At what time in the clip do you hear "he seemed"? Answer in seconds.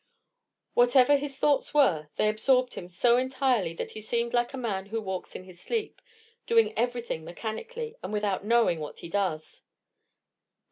3.91-4.33